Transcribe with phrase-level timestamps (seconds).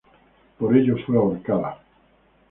[0.57, 1.79] Por ello fue ahorcada.